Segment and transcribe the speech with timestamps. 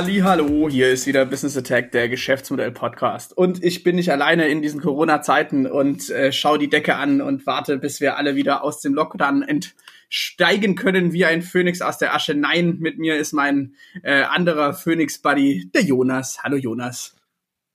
[0.00, 3.36] Hallo, hier ist wieder Business Attack, der Geschäftsmodell Podcast.
[3.36, 7.44] Und ich bin nicht alleine in diesen Corona-Zeiten und äh, schaue die Decke an und
[7.46, 12.14] warte, bis wir alle wieder aus dem Lockdown entsteigen können wie ein Phönix aus der
[12.14, 12.36] Asche.
[12.36, 16.44] Nein, mit mir ist mein äh, anderer Phönix-Buddy, der Jonas.
[16.44, 17.16] Hallo Jonas.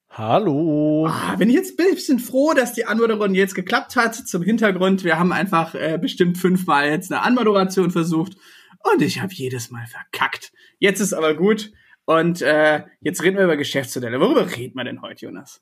[0.09, 1.07] Hallo.
[1.09, 4.15] Ah, bin ich jetzt ein bisschen froh, dass die Anmoderation jetzt geklappt hat.
[4.15, 8.37] Zum Hintergrund, wir haben einfach äh, bestimmt fünfmal jetzt eine Anmoderation versucht
[8.93, 10.53] und ich habe jedes Mal verkackt.
[10.79, 11.73] Jetzt ist aber gut.
[12.05, 14.19] Und äh, jetzt reden wir über Geschäftsmodelle.
[14.19, 15.61] Worüber reden wir denn heute, Jonas?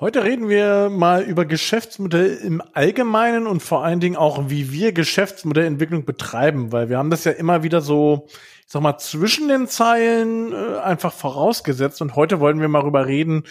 [0.00, 4.92] Heute reden wir mal über Geschäftsmodelle im Allgemeinen und vor allen Dingen auch, wie wir
[4.92, 8.26] Geschäftsmodellentwicklung betreiben, weil wir haben das ja immer wieder so,
[8.66, 13.06] ich sag mal, zwischen den Zeilen äh, einfach vorausgesetzt und heute wollen wir mal darüber
[13.06, 13.44] reden,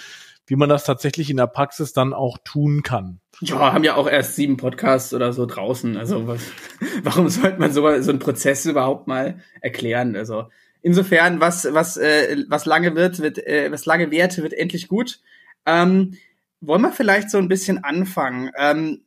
[0.47, 3.19] wie man das tatsächlich in der Praxis dann auch tun kann.
[3.41, 5.97] Ja, haben ja auch erst sieben Podcasts oder so draußen.
[5.97, 6.41] Also was,
[7.03, 10.15] warum sollte man so, so einen Prozess überhaupt mal erklären?
[10.15, 10.47] Also
[10.81, 15.19] insofern, was was äh, was lange wird, wird äh, was lange währt, wird endlich gut.
[15.65, 16.17] Ähm,
[16.61, 18.51] wollen wir vielleicht so ein bisschen anfangen?
[18.57, 19.01] Ähm,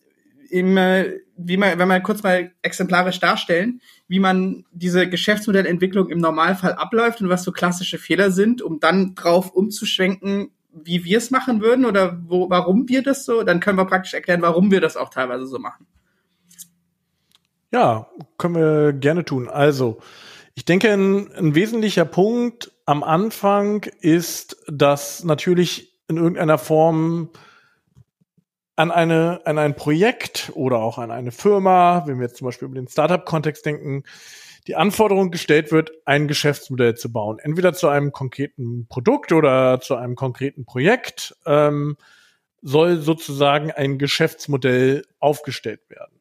[0.51, 6.19] im, äh, wie man, wenn wir kurz mal exemplarisch darstellen, wie man diese Geschäftsmodellentwicklung im
[6.19, 11.31] Normalfall abläuft und was so klassische Fehler sind, um dann drauf umzuschwenken, wie wir es
[11.31, 14.81] machen würden oder wo, warum wir das so, dann können wir praktisch erklären, warum wir
[14.81, 15.87] das auch teilweise so machen.
[17.73, 18.07] Ja,
[18.37, 19.49] können wir gerne tun.
[19.49, 20.01] Also,
[20.55, 27.31] ich denke, ein, ein wesentlicher Punkt am Anfang ist, dass natürlich in irgendeiner Form
[28.77, 32.67] an eine, an ein Projekt oder auch an eine Firma, wenn wir jetzt zum Beispiel
[32.67, 34.05] über den Startup-Kontext denken,
[34.67, 37.39] die Anforderung gestellt wird, ein Geschäftsmodell zu bauen.
[37.39, 41.97] Entweder zu einem konkreten Produkt oder zu einem konkreten Projekt ähm,
[42.63, 46.21] soll sozusagen ein Geschäftsmodell aufgestellt werden.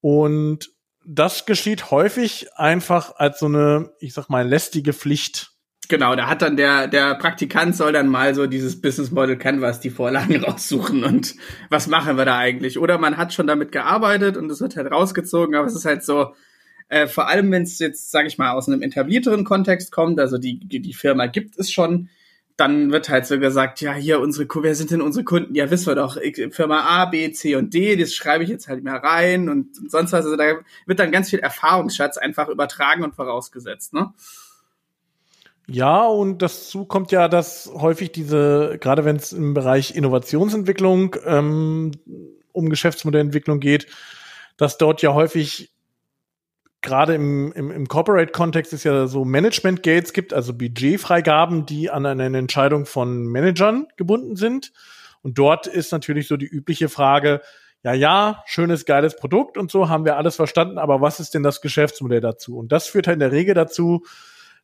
[0.00, 0.73] Und
[1.06, 5.50] das geschieht häufig einfach als so eine, ich sag mal, lästige Pflicht.
[5.88, 9.80] Genau, da hat dann der, der Praktikant soll dann mal so dieses Business Model Canvas
[9.80, 11.34] die Vorlagen raussuchen und
[11.68, 12.78] was machen wir da eigentlich?
[12.78, 16.02] Oder man hat schon damit gearbeitet und es wird halt rausgezogen, aber es ist halt
[16.02, 16.34] so,
[16.88, 20.38] äh, vor allem, wenn es jetzt, sage ich mal, aus einem etablierteren Kontext kommt, also
[20.38, 22.08] die, die, die Firma gibt es schon,
[22.56, 25.54] dann wird halt so gesagt, ja, hier unsere, wer sind denn unsere Kunden?
[25.54, 26.16] Ja, wissen wir doch,
[26.50, 30.12] Firma A, B, C und D, das schreibe ich jetzt halt mehr rein und sonst
[30.12, 30.24] was.
[30.24, 34.12] Also da wird dann ganz viel Erfahrungsschatz einfach übertragen und vorausgesetzt, ne?
[35.66, 41.92] Ja, und dazu kommt ja, dass häufig diese, gerade wenn es im Bereich Innovationsentwicklung ähm,
[42.52, 43.86] um Geschäftsmodellentwicklung geht,
[44.58, 45.73] dass dort ja häufig
[46.84, 52.38] gerade im, im, im Corporate-Kontext ist ja so Management-Gates gibt, also Budgetfreigaben, die an eine
[52.38, 54.72] Entscheidung von Managern gebunden sind.
[55.22, 57.40] Und dort ist natürlich so die übliche Frage,
[57.82, 61.42] ja, ja, schönes, geiles Produkt und so haben wir alles verstanden, aber was ist denn
[61.42, 62.56] das Geschäftsmodell dazu?
[62.56, 64.04] Und das führt halt in der Regel dazu,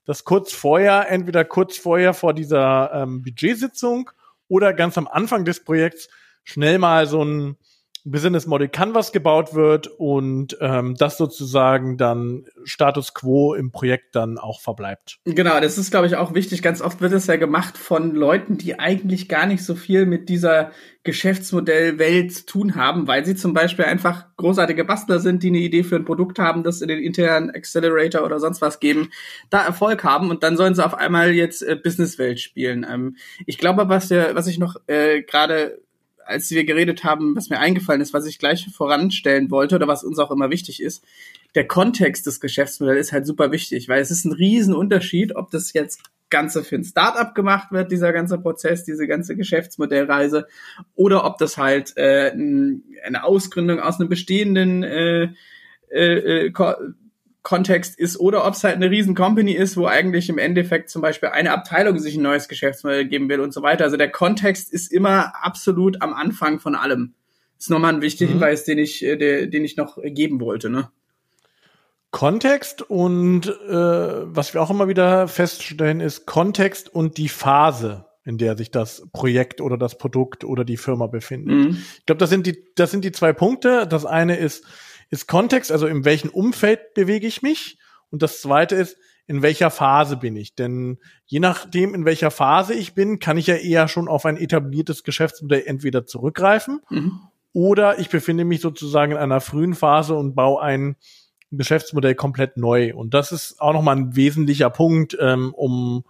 [0.05, 4.11] dass kurz vorher, entweder kurz vorher vor dieser ähm, Budgetsitzung
[4.49, 6.09] oder ganz am Anfang des Projekts
[6.45, 7.57] schnell mal so ein
[8.05, 14.39] Business Model Canvas gebaut wird und ähm, das sozusagen dann Status quo im Projekt dann
[14.39, 15.19] auch verbleibt.
[15.25, 16.63] Genau, das ist, glaube ich, auch wichtig.
[16.63, 20.29] Ganz oft wird es ja gemacht von Leuten, die eigentlich gar nicht so viel mit
[20.29, 20.73] dieser
[21.03, 25.83] Geschäftsmodellwelt zu tun haben, weil sie zum Beispiel einfach großartige Bastler sind, die eine Idee
[25.83, 29.11] für ein Produkt haben, das in den internen Accelerator oder sonst was geben,
[29.49, 32.87] da Erfolg haben und dann sollen sie auf einmal jetzt äh, Businesswelt spielen.
[32.89, 33.17] Ähm,
[33.47, 35.81] ich glaube, was, der, was ich noch äh, gerade
[36.31, 40.05] als wir geredet haben, was mir eingefallen ist, was ich gleich voranstellen wollte oder was
[40.05, 41.05] uns auch immer wichtig ist,
[41.55, 45.73] der Kontext des Geschäftsmodells ist halt super wichtig, weil es ist ein Riesenunterschied, ob das
[45.73, 50.47] jetzt Ganze für ein Startup gemacht wird, dieser ganze Prozess, diese ganze Geschäftsmodellreise,
[50.95, 55.33] oder ob das halt äh, eine Ausgründung aus einem bestehenden äh,
[55.91, 56.53] äh, äh
[57.43, 61.01] Kontext ist oder ob es halt eine riesen Company ist, wo eigentlich im Endeffekt zum
[61.01, 63.85] Beispiel eine Abteilung sich ein neues Geschäftsmodell geben will und so weiter.
[63.85, 67.15] Also der Kontext ist immer absolut am Anfang von allem.
[67.57, 68.35] Das ist nochmal ein wichtiger mhm.
[68.35, 70.69] Hinweis, den ich, äh, den ich noch geben wollte.
[70.69, 70.91] Ne?
[72.11, 78.37] Kontext und äh, was wir auch immer wieder feststellen, ist Kontext und die Phase, in
[78.37, 81.55] der sich das Projekt oder das Produkt oder die Firma befindet.
[81.55, 81.83] Mhm.
[81.99, 83.87] Ich glaube, das sind die, das sind die zwei Punkte.
[83.87, 84.65] Das eine ist,
[85.11, 87.79] ist Kontext, also in welchem Umfeld bewege ich mich?
[88.11, 88.97] Und das zweite ist,
[89.27, 90.57] in welcher Phase bin ich?
[90.57, 94.37] Denn je nachdem, in welcher Phase ich bin, kann ich ja eher schon auf ein
[94.37, 97.21] etabliertes Geschäftsmodell entweder zurückgreifen mhm.
[97.53, 100.97] oder ich befinde mich sozusagen in einer frühen Phase und baue ein
[101.53, 102.95] Geschäftsmodell komplett neu.
[102.95, 106.05] Und das ist auch nochmal ein wesentlicher Punkt, ähm, um,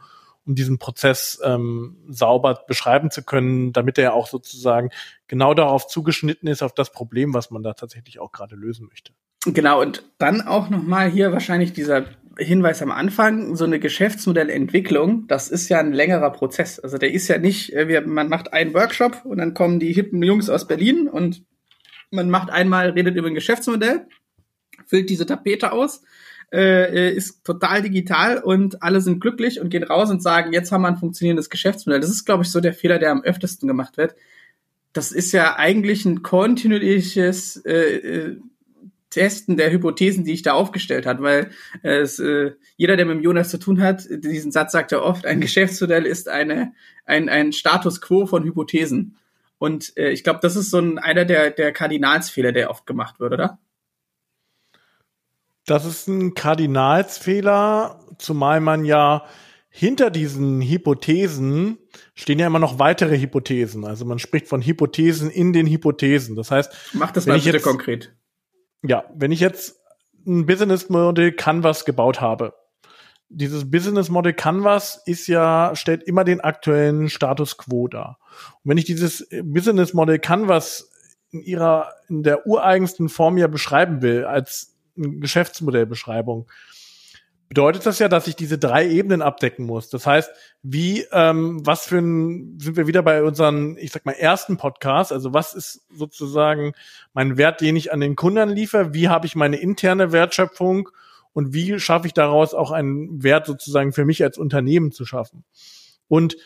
[0.50, 4.90] um diesen Prozess ähm, sauber beschreiben zu können, damit er auch sozusagen
[5.28, 9.12] genau darauf zugeschnitten ist, auf das Problem, was man da tatsächlich auch gerade lösen möchte.
[9.46, 12.04] Genau, und dann auch nochmal hier wahrscheinlich dieser
[12.36, 16.80] Hinweis am Anfang, so eine Geschäftsmodellentwicklung, das ist ja ein längerer Prozess.
[16.80, 20.20] Also der ist ja nicht, äh, man macht einen Workshop und dann kommen die hippen
[20.20, 21.44] Jungs aus Berlin und
[22.10, 24.08] man macht einmal, redet über ein Geschäftsmodell,
[24.86, 26.02] füllt diese Tapete aus,
[26.52, 30.82] äh, ist total digital und alle sind glücklich und gehen raus und sagen, jetzt haben
[30.82, 32.00] wir ein funktionierendes Geschäftsmodell.
[32.00, 34.14] Das ist, glaube ich, so der Fehler, der am öftesten gemacht wird.
[34.92, 38.36] Das ist ja eigentlich ein kontinuierliches äh, äh
[39.10, 41.50] Testen der Hypothesen, die ich da aufgestellt hat, weil
[41.82, 45.40] es, äh, jeder, der mit Jonas zu tun hat, diesen Satz sagt er oft, ein
[45.40, 46.72] Geschäftsmodell ist eine,
[47.04, 49.16] ein, ein Status quo von Hypothesen.
[49.58, 53.18] Und äh, ich glaube, das ist so ein, einer der, der Kardinalsfehler, der oft gemacht
[53.18, 53.58] wird, oder?
[55.70, 59.24] Das ist ein Kardinalsfehler, zumal man ja
[59.68, 61.78] hinter diesen Hypothesen
[62.14, 63.84] stehen ja immer noch weitere Hypothesen.
[63.84, 66.34] Also man spricht von Hypothesen in den Hypothesen.
[66.34, 68.12] Das heißt, mach das mal bitte jetzt, konkret
[68.82, 69.80] ja, wenn ich jetzt
[70.26, 72.54] ein Business Model Canvas gebaut habe,
[73.28, 78.18] dieses Business Model Canvas ist ja, stellt immer den aktuellen Status quo dar.
[78.62, 80.90] Und wenn ich dieses Business Model Canvas
[81.30, 86.48] in ihrer, in der ureigensten Form ja beschreiben will, als Geschäftsmodellbeschreibung,
[87.50, 89.90] bedeutet das ja, dass ich diese drei Ebenen abdecken muss.
[89.90, 90.30] Das heißt,
[90.62, 95.12] wie, ähm, was für ein, sind wir wieder bei unseren, ich sag mal, ersten Podcast,
[95.12, 96.74] also was ist sozusagen
[97.12, 100.90] mein Wert, den ich an den Kunden liefere, wie habe ich meine interne Wertschöpfung
[101.32, 105.44] und wie schaffe ich daraus auch einen Wert sozusagen für mich als Unternehmen zu schaffen.
[106.06, 106.36] Und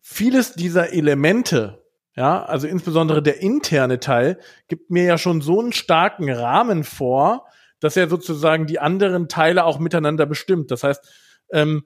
[0.00, 1.83] vieles dieser Elemente,
[2.16, 4.38] ja, also insbesondere der interne Teil,
[4.68, 7.46] gibt mir ja schon so einen starken Rahmen vor,
[7.80, 10.70] dass er sozusagen die anderen Teile auch miteinander bestimmt.
[10.70, 11.06] Das heißt,
[11.50, 11.84] ähm,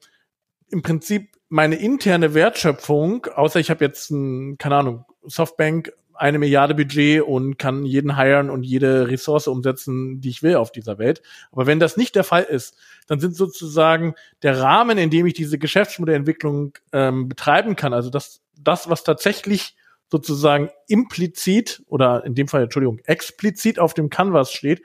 [0.70, 6.74] im Prinzip meine interne Wertschöpfung, außer ich habe jetzt ein, keine Ahnung, Softbank eine Milliarde
[6.74, 11.22] Budget und kann jeden hiren und jede Ressource umsetzen, die ich will auf dieser Welt.
[11.52, 12.76] Aber wenn das nicht der Fall ist,
[13.06, 18.42] dann sind sozusagen der Rahmen, in dem ich diese Geschäftsmodellentwicklung ähm, betreiben kann, also das,
[18.58, 19.76] das, was tatsächlich
[20.10, 24.82] sozusagen implizit oder in dem Fall, Entschuldigung, explizit auf dem Canvas steht,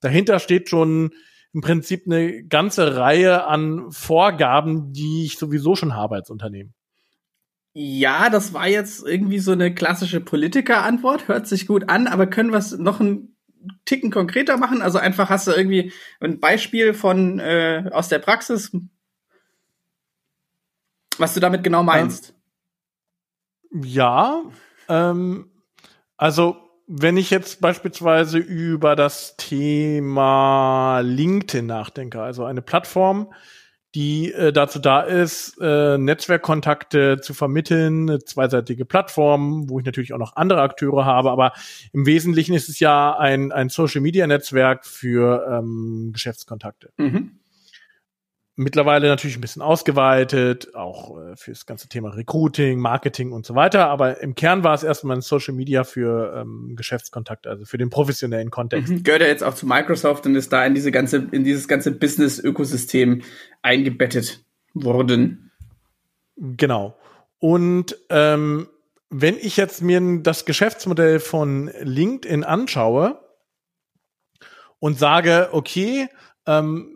[0.00, 1.12] dahinter steht schon
[1.52, 6.74] im Prinzip eine ganze Reihe an Vorgaben, die ich sowieso schon habe als Unternehmen.
[7.74, 12.50] Ja, das war jetzt irgendwie so eine klassische Politikerantwort, hört sich gut an, aber können
[12.50, 13.36] wir es noch einen
[13.84, 14.82] Ticken konkreter machen?
[14.82, 18.72] Also einfach hast du irgendwie ein Beispiel von äh, aus der Praxis,
[21.18, 22.34] was du damit genau meinst.
[23.72, 24.42] Ja,
[24.88, 25.50] ähm,
[26.16, 33.32] also wenn ich jetzt beispielsweise über das Thema LinkedIn nachdenke, also eine Plattform,
[33.94, 40.14] die äh, dazu da ist, äh, Netzwerkkontakte zu vermitteln, eine zweiseitige Plattform, wo ich natürlich
[40.14, 41.52] auch noch andere Akteure habe, aber
[41.92, 46.90] im Wesentlichen ist es ja ein, ein Social-Media-Netzwerk für ähm, Geschäftskontakte.
[46.96, 47.41] Mhm
[48.54, 53.88] mittlerweile natürlich ein bisschen ausgeweitet, auch äh, fürs ganze Thema Recruiting, Marketing und so weiter.
[53.88, 57.90] Aber im Kern war es erstmal ein Social Media für ähm, Geschäftskontakt, also für den
[57.90, 58.92] professionellen Kontext.
[58.92, 59.02] Mhm.
[59.02, 61.92] Gehört er jetzt auch zu Microsoft und ist da in diese ganze, in dieses ganze
[61.92, 63.22] Business-Ökosystem
[63.62, 64.44] eingebettet
[64.74, 65.50] worden.
[66.36, 66.96] Genau.
[67.38, 68.68] Und ähm,
[69.08, 73.20] wenn ich jetzt mir das Geschäftsmodell von LinkedIn anschaue
[74.78, 76.08] und sage, okay,
[76.46, 76.88] ähm,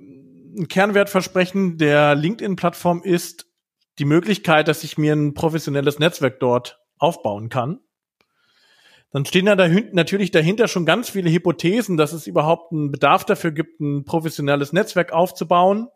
[0.57, 3.47] ein Kernwertversprechen der LinkedIn-Plattform ist
[3.99, 7.81] die Möglichkeit, dass ich mir ein professionelles Netzwerk dort aufbauen kann.
[9.11, 9.57] Dann stehen da
[9.93, 14.73] natürlich dahinter schon ganz viele Hypothesen, dass es überhaupt einen Bedarf dafür gibt, ein professionelles
[14.73, 15.89] Netzwerk aufzubauen.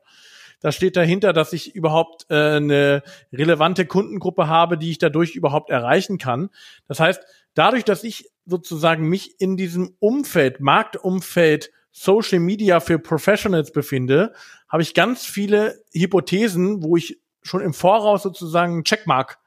[0.60, 3.02] Da steht dahinter, dass ich überhaupt äh, eine
[3.32, 6.50] relevante Kundengruppe habe, die ich dadurch überhaupt erreichen kann.
[6.86, 7.22] Das heißt,
[7.54, 14.32] dadurch, dass ich sozusagen mich in diesem Umfeld, Marktumfeld Social Media für Professionals befinde,
[14.68, 19.38] habe ich ganz viele Hypothesen, wo ich schon im Voraus sozusagen einen Checkmark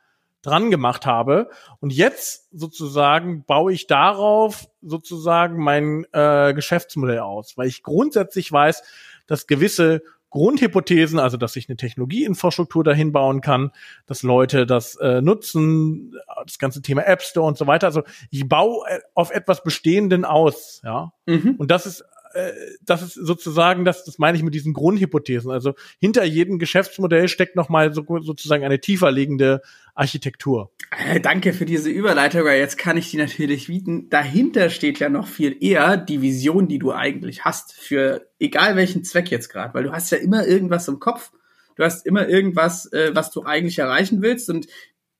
[0.41, 1.49] dran gemacht habe.
[1.79, 8.83] Und jetzt sozusagen baue ich darauf sozusagen mein äh, Geschäftsmodell aus, weil ich grundsätzlich weiß,
[9.25, 13.71] dass gewisse Grundhypothesen, also dass ich eine Technologieinfrastruktur dahin bauen kann,
[14.07, 17.85] dass Leute das äh, nutzen, das ganze Thema App Store und so weiter.
[17.85, 21.13] Also ich baue äh, auf etwas Bestehenden aus, ja.
[21.27, 21.55] Mhm.
[21.59, 25.51] Und das ist äh, das ist sozusagen, das, das meine ich mit diesen Grundhypothesen.
[25.51, 29.61] Also hinter jedem Geschäftsmodell steckt nochmal so, sozusagen eine tiefer liegende
[29.95, 30.71] Architektur.
[30.91, 34.09] Äh, danke für diese Überleitung, weil jetzt kann ich die natürlich bieten.
[34.09, 39.03] Dahinter steht ja noch viel eher die Vision, die du eigentlich hast, für egal welchen
[39.03, 41.31] Zweck jetzt gerade, weil du hast ja immer irgendwas im Kopf.
[41.75, 44.67] Du hast immer irgendwas, äh, was du eigentlich erreichen willst und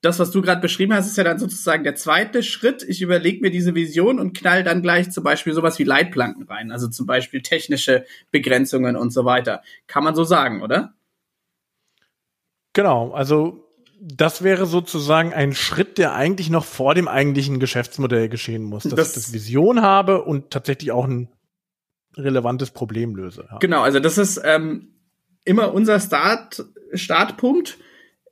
[0.04, 2.84] das, was du gerade beschrieben hast, ist ja dann sozusagen der zweite Schritt.
[2.84, 6.72] Ich überlege mir diese Vision und knall dann gleich zum Beispiel sowas wie Leitplanken rein,
[6.74, 9.62] also zum Beispiel technische Begrenzungen und so weiter.
[9.88, 10.94] Kann man so sagen, oder?
[12.74, 13.66] Genau, also
[14.02, 18.96] das wäre sozusagen ein Schritt, der eigentlich noch vor dem eigentlichen Geschäftsmodell geschehen muss, dass
[18.96, 21.30] das, ich das Vision habe und tatsächlich auch ein
[22.18, 23.48] relevantes Problem löse.
[23.50, 23.60] Ja.
[23.60, 24.96] Genau, also das ist ähm,
[25.46, 27.78] immer unser Start, Startpunkt,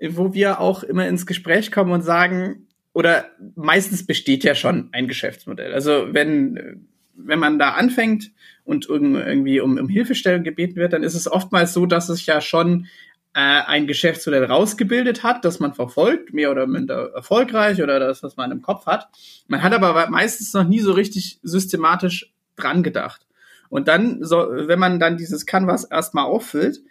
[0.09, 5.07] wo wir auch immer ins Gespräch kommen und sagen, oder meistens besteht ja schon ein
[5.07, 5.73] Geschäftsmodell.
[5.73, 8.31] Also wenn, wenn man da anfängt
[8.65, 12.41] und irgendwie um, um Hilfestellung gebeten wird, dann ist es oftmals so, dass es ja
[12.41, 12.87] schon
[13.33, 18.35] äh, ein Geschäftsmodell rausgebildet hat, das man verfolgt, mehr oder minder erfolgreich oder das, was
[18.35, 19.07] man im Kopf hat.
[19.47, 23.25] Man hat aber meistens noch nie so richtig systematisch dran gedacht.
[23.69, 26.81] Und dann, so, wenn man dann dieses Canvas erstmal auffüllt,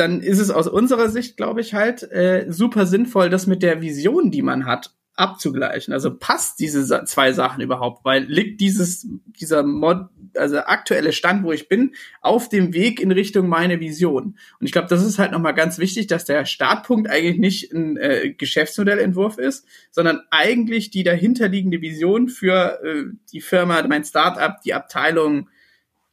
[0.00, 3.80] dann ist es aus unserer Sicht, glaube ich, halt äh, super sinnvoll, das mit der
[3.80, 5.92] Vision, die man hat, abzugleichen.
[5.92, 11.52] Also passt diese zwei Sachen überhaupt, weil liegt dieses dieser Mod, also aktuelle Stand, wo
[11.52, 14.38] ich bin, auf dem Weg in Richtung meine Vision.
[14.58, 17.98] Und ich glaube, das ist halt nochmal ganz wichtig, dass der Startpunkt eigentlich nicht ein
[17.98, 24.72] äh, Geschäftsmodellentwurf ist, sondern eigentlich die dahinterliegende Vision für äh, die Firma, mein Startup, die
[24.72, 25.50] Abteilung,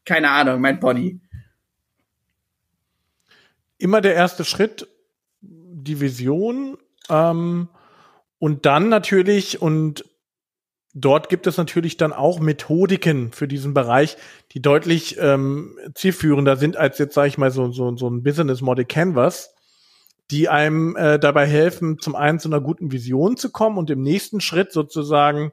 [0.03, 1.19] keine Ahnung, mein Pony.
[3.77, 4.87] Immer der erste Schritt,
[5.41, 6.77] die Vision.
[7.09, 7.69] Ähm
[8.39, 10.05] und dann natürlich, und
[10.93, 14.17] dort gibt es natürlich dann auch Methodiken für diesen Bereich,
[14.51, 18.61] die deutlich ähm, zielführender sind als jetzt, sage ich mal, so, so, so ein Business
[18.61, 19.55] Model Canvas,
[20.29, 24.01] die einem äh, dabei helfen, zum einen zu einer guten Vision zu kommen und im
[24.01, 25.51] nächsten Schritt sozusagen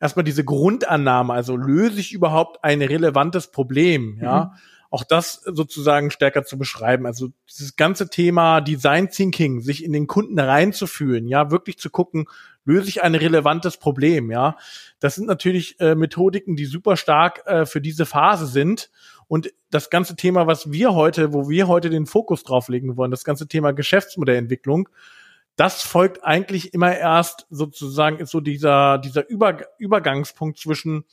[0.00, 4.58] erstmal diese Grundannahme, also löse ich überhaupt ein relevantes Problem, ja, mhm
[4.90, 7.06] auch das sozusagen stärker zu beschreiben.
[7.06, 12.26] Also dieses ganze Thema Design Thinking, sich in den Kunden reinzufühlen, ja, wirklich zu gucken,
[12.64, 14.56] löse ich ein relevantes Problem, ja.
[14.98, 18.90] Das sind natürlich äh, Methodiken, die super stark äh, für diese Phase sind.
[19.26, 23.10] Und das ganze Thema, was wir heute, wo wir heute den Fokus drauf legen wollen,
[23.10, 24.88] das ganze Thema Geschäftsmodellentwicklung,
[25.56, 31.04] das folgt eigentlich immer erst sozusagen ist so dieser, dieser Über Übergangspunkt zwischen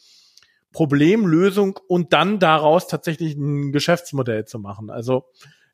[0.76, 4.90] Problemlösung und dann daraus tatsächlich ein Geschäftsmodell zu machen.
[4.90, 5.24] Also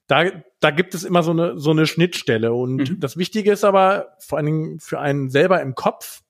[0.06, 0.26] da,
[0.60, 2.54] da gibt es immer so eine, so eine Schnittstelle.
[2.54, 3.00] Und mhm.
[3.00, 6.22] das Wichtige ist aber vor allen Dingen für einen selber im Kopf,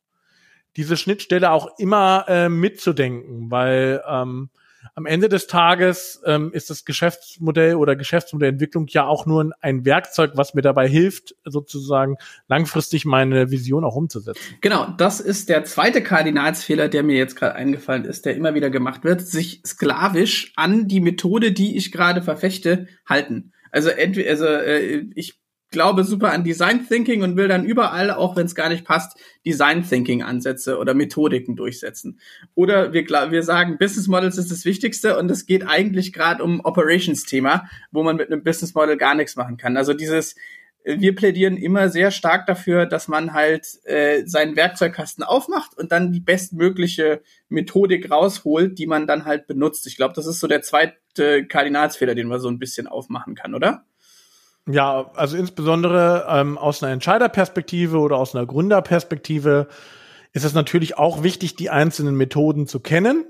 [0.78, 4.50] diese Schnittstelle auch immer äh, mitzudenken, weil ähm,
[4.96, 10.32] am Ende des Tages ähm, ist das Geschäftsmodell oder Geschäftsmodellentwicklung ja auch nur ein Werkzeug,
[10.36, 14.42] was mir dabei hilft, sozusagen langfristig meine Vision auch umzusetzen.
[14.62, 18.70] Genau, das ist der zweite Kardinalsfehler, der mir jetzt gerade eingefallen ist, der immer wieder
[18.70, 23.52] gemacht wird, sich sklavisch an die Methode, die ich gerade verfechte, halten.
[23.72, 25.41] Also entweder, also äh, ich
[25.72, 29.18] glaube super an Design Thinking und will dann überall, auch wenn es gar nicht passt,
[29.46, 32.20] Design Thinking Ansätze oder Methodiken durchsetzen.
[32.54, 36.60] Oder wir, wir sagen, Business Models ist das Wichtigste und es geht eigentlich gerade um
[36.64, 39.78] Operations Thema, wo man mit einem Business Model gar nichts machen kann.
[39.78, 40.36] Also dieses
[40.84, 46.12] wir plädieren immer sehr stark dafür, dass man halt äh, seinen Werkzeugkasten aufmacht und dann
[46.12, 49.86] die bestmögliche Methodik rausholt, die man dann halt benutzt.
[49.86, 53.54] Ich glaube, das ist so der zweite Kardinalsfehler, den man so ein bisschen aufmachen kann,
[53.54, 53.86] oder?
[54.68, 59.68] Ja, also insbesondere ähm, aus einer Entscheiderperspektive oder aus einer Gründerperspektive
[60.34, 63.26] ist es natürlich auch wichtig, die einzelnen Methoden zu kennen.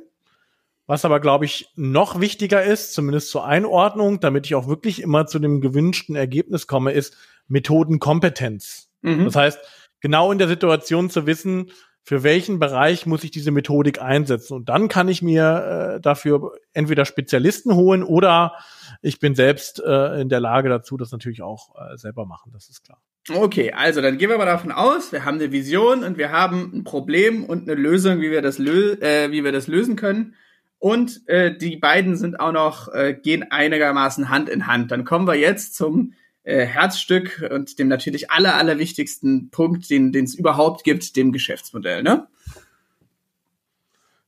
[0.87, 5.25] Was aber, glaube ich, noch wichtiger ist, zumindest zur Einordnung, damit ich auch wirklich immer
[5.25, 7.15] zu dem gewünschten Ergebnis komme, ist
[7.47, 8.89] Methodenkompetenz.
[9.01, 9.25] Mhm.
[9.25, 9.59] Das heißt,
[10.01, 11.71] genau in der Situation zu wissen,
[12.03, 14.55] für welchen Bereich muss ich diese Methodik einsetzen.
[14.55, 18.53] Und dann kann ich mir äh, dafür entweder Spezialisten holen oder
[19.01, 22.69] ich bin selbst äh, in der Lage dazu, das natürlich auch äh, selber machen, das
[22.69, 22.99] ist klar.
[23.29, 26.71] Okay, also dann gehen wir mal davon aus, wir haben eine Vision und wir haben
[26.73, 30.35] ein Problem und eine Lösung, wie wir das, lö äh, wie wir das lösen können.
[30.79, 34.89] Und äh, die beiden sind auch noch, äh, gehen einigermaßen Hand in Hand.
[34.89, 40.35] Dann kommen wir jetzt zum äh, Herzstück und dem natürlich aller, allerwichtigsten Punkt, den es
[40.35, 42.27] überhaupt gibt, dem Geschäftsmodell, ne?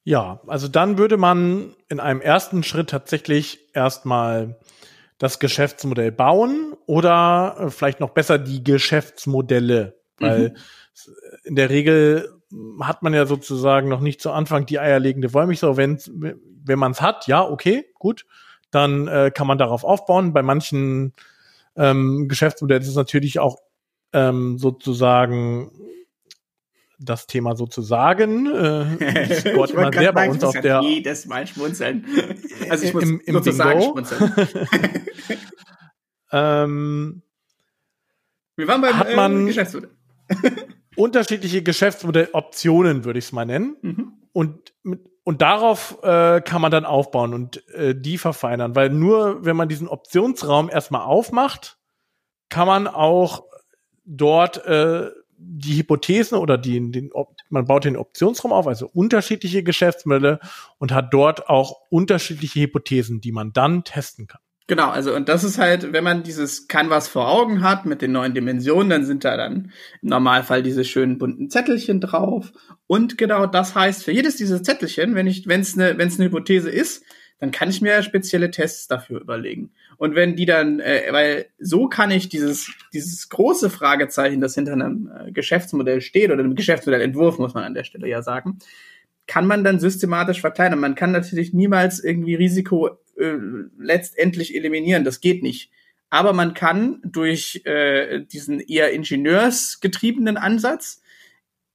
[0.06, 4.60] Ja, also dann würde man in einem ersten Schritt tatsächlich erstmal
[5.18, 10.56] das Geschäftsmodell bauen oder äh, vielleicht noch besser die Geschäftsmodelle, weil mhm.
[11.46, 12.30] in der Regel
[12.82, 15.78] hat man ja sozusagen noch nicht zu Anfang die eierlegende Wollmilchsau.
[15.78, 18.26] Wenn, wenn man es hat, ja, okay, gut,
[18.72, 20.34] dann äh, kann man darauf aufbauen.
[20.34, 21.14] Bei manchen
[21.76, 23.58] ähm, Geschäftsmodell ist natürlich auch
[24.14, 25.72] ähm, sozusagen
[27.00, 28.48] das Thema sozusagen.
[28.48, 32.06] Äh, ich Gott immer sehr bei uns auf der jedes Mal schmunzeln.
[32.70, 33.92] Also ich muss im, im sozusagen Bingo.
[33.92, 34.34] schmunzeln.
[36.32, 37.22] ähm,
[38.56, 39.92] Wir waren beim hat man, äh, Geschäftsmodell.
[40.96, 43.76] unterschiedliche Geschäftsmodelloptionen, würde ich es mal nennen.
[43.82, 44.14] Mhm.
[44.32, 44.74] Und,
[45.24, 48.76] und darauf äh, kann man dann aufbauen und äh, die verfeinern.
[48.76, 51.78] Weil nur wenn man diesen Optionsraum erstmal aufmacht,
[52.50, 53.46] kann man auch
[54.06, 57.12] dort äh, die Hypothesen oder die, den,
[57.50, 60.40] man baut den Optionsraum auf, also unterschiedliche Geschäftsmodelle
[60.78, 64.42] und hat dort auch unterschiedliche Hypothesen, die man dann testen kann.
[64.68, 68.14] Genau, also und das ist halt, wenn man dieses Canvas vor Augen hat mit den
[68.14, 72.54] neuen Dimensionen, dann sind da dann im Normalfall diese schönen bunten Zettelchen drauf.
[72.88, 76.18] Und genau das heißt, für jedes dieser Zettelchen, wenn ich, wenn es eine, wenn es
[76.18, 77.04] eine Hypothese ist,
[77.40, 79.74] dann kann ich mir spezielle Tests dafür überlegen.
[79.98, 84.72] Und wenn die dann, äh, weil so kann ich dieses, dieses große Fragezeichen, das hinter
[84.74, 88.60] einem äh, Geschäftsmodell steht, oder einem Geschäftsmodellentwurf, muss man an der Stelle ja sagen,
[89.28, 90.80] kann man dann systematisch verkleinern.
[90.80, 93.38] Man kann natürlich niemals irgendwie Risiko äh,
[93.78, 95.04] letztendlich eliminieren.
[95.04, 95.72] Das geht nicht.
[96.10, 101.02] Aber man kann durch äh, diesen eher ingenieursgetriebenen Ansatz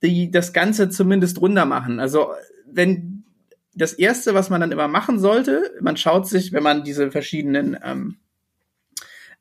[0.02, 1.99] die, das Ganze zumindest runter machen.
[1.99, 2.28] Also
[2.66, 3.25] wenn
[3.75, 7.76] das erste, was man dann immer machen sollte, man schaut sich, wenn man diese verschiedenen
[7.83, 8.18] ähm,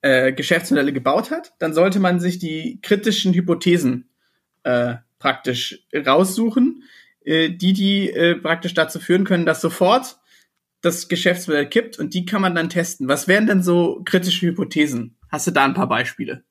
[0.02, 4.10] äh, Geschäftsmodelle gebaut hat, dann sollte man sich die kritischen Hypothesen
[4.64, 6.84] äh, praktisch raussuchen,
[7.26, 10.18] äh, die die äh, praktisch dazu führen können, dass sofort
[10.82, 13.08] das Geschäftsmodell kippt und die kann man dann testen.
[13.08, 15.18] Was wären denn so kritische Hypothesen?
[15.30, 16.44] Hast du da ein paar Beispiele?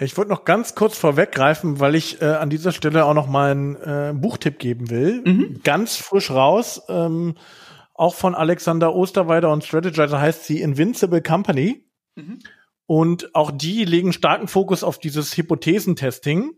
[0.00, 3.50] Ich wollte noch ganz kurz vorweggreifen, weil ich äh, an dieser Stelle auch noch mal
[3.50, 5.22] einen äh, Buchtipp geben will.
[5.24, 5.60] Mhm.
[5.64, 7.34] Ganz frisch raus, ähm,
[7.94, 11.84] auch von Alexander Osterweider und Strategizer heißt sie Invincible Company.
[12.14, 12.38] Mhm.
[12.86, 16.52] Und auch die legen starken Fokus auf dieses Hypothesentesting.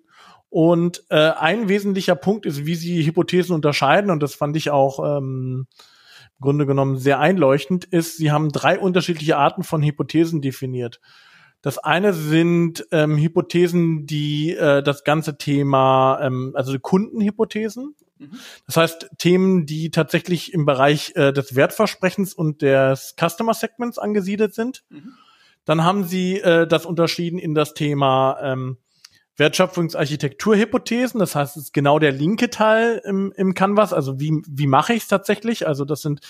[0.51, 4.11] Und äh, ein wesentlicher Punkt ist, wie sie Hypothesen unterscheiden.
[4.11, 5.67] Und das fand ich auch ähm,
[6.41, 11.01] Grunde genommen sehr einleuchtend, ist, sie haben drei unterschiedliche Arten von Hypothesen definiert.
[11.63, 17.95] Das eine sind ähm, Hypothesen, die äh, das ganze Thema, ähm, also Kundenhypothesen.
[18.19, 18.31] Mhm.
[18.67, 24.55] Das heißt, Themen, die tatsächlich im Bereich äh, des Wertversprechens und des Customer Segments angesiedelt
[24.55, 24.85] sind.
[24.89, 25.13] Mhm.
[25.67, 28.79] Dann haben sie äh, das unterschieden in das Thema ähm,
[29.37, 31.19] Wertschöpfungsarchitekturhypothesen.
[31.21, 33.93] Das heißt, es ist genau der linke Teil im, im Canvas.
[33.93, 35.67] Also wie, wie mache ich es tatsächlich?
[35.67, 36.21] Also das sind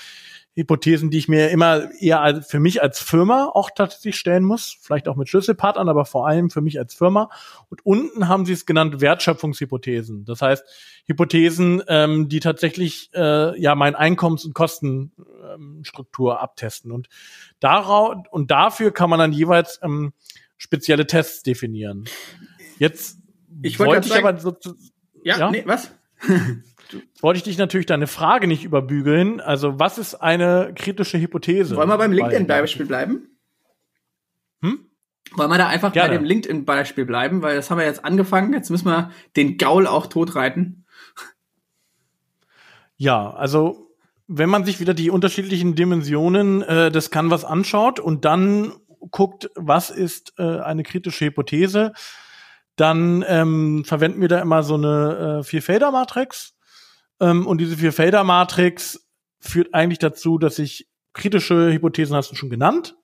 [0.55, 5.07] Hypothesen, die ich mir immer eher für mich als Firma auch tatsächlich stellen muss, vielleicht
[5.07, 7.31] auch mit Schlüsselpartnern, aber vor allem für mich als Firma.
[7.69, 10.25] Und unten haben sie es genannt Wertschöpfungshypothesen.
[10.25, 10.65] Das heißt
[11.07, 16.91] Hypothesen, ähm, die tatsächlich äh, ja mein Einkommens- und Kostenstruktur ähm, abtesten.
[16.91, 17.09] Und
[17.61, 20.13] darauf und dafür kann man dann jeweils ähm,
[20.57, 22.07] spezielle Tests definieren.
[22.81, 23.19] Jetzt
[23.61, 24.57] ich wollte, wollte ich sagen, aber so,
[25.23, 25.51] ja, ja?
[25.51, 25.93] Nee, was?
[27.21, 29.41] wollte ich dich natürlich deine Frage nicht überbügeln.
[29.43, 31.77] Also, was ist eine kritische Hypothese?
[31.77, 33.29] Wollen wir beim LinkedIn-Beispiel bleiben?
[34.63, 34.87] Hm?
[35.33, 36.09] Wollen wir da einfach Gerne.
[36.09, 37.43] bei dem LinkedIn-Beispiel bleiben?
[37.43, 38.55] Weil das haben wir jetzt angefangen.
[38.55, 40.87] Jetzt müssen wir den Gaul auch totreiten.
[42.97, 43.95] Ja, also
[44.27, 48.73] wenn man sich wieder die unterschiedlichen Dimensionen äh, des Canvas anschaut und dann
[49.11, 51.93] guckt, was ist äh, eine kritische Hypothese,
[52.81, 56.55] dann ähm, verwenden wir da immer so eine äh, Vier-Felder-Matrix.
[57.21, 59.07] Ähm, und diese Vier-Felder-Matrix
[59.39, 62.97] führt eigentlich dazu, dass ich kritische Hypothesen hast du schon genannt.